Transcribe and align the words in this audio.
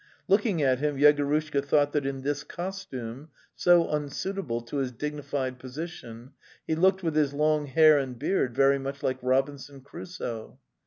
Looking 0.27 0.63
at 0.63 0.79
him, 0.79 0.97
Yegorushka 0.97 1.63
thought 1.63 1.91
that 1.91 2.07
in 2.07 2.21
this 2.23 2.43
costume, 2.43 3.29
so 3.55 3.87
unsuit 3.87 4.39
able 4.39 4.59
to 4.61 4.77
his 4.77 4.91
dignified 4.91 5.59
position, 5.59 6.31
he 6.65 6.73
looked 6.73 7.03
with 7.03 7.15
his 7.15 7.35
long 7.35 7.67
hair 7.67 7.99
and 7.99 8.17
beard 8.17 8.55
very 8.55 8.79
much 8.79 9.03
like 9.03 9.19
Robinson 9.21 9.81
Crusoe. 9.81 10.57